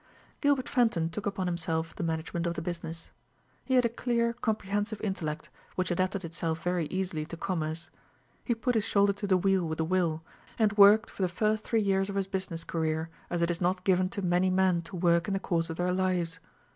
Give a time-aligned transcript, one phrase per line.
[0.41, 3.11] Gilbert Fenton took upon himself the management of the business.
[3.63, 7.91] He had a clear comprehensive intellect, which adapted itself very easily to commerce.
[8.43, 10.23] He put his shoulder to the wheel with a will,
[10.57, 13.83] and worked for the first three years of his business career as it is not
[13.83, 16.39] given to many men to work in the course of their lives.